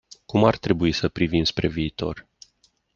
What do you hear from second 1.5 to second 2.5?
viitor?